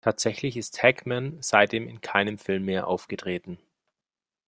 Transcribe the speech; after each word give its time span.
Tatsächlich 0.03 0.57
ist 0.57 0.81
Hackman 0.81 1.37
seitdem 1.41 1.87
in 1.87 2.01
keinem 2.01 2.39
Film 2.39 2.65
mehr 2.65 2.87
aufgetreten. 2.87 3.59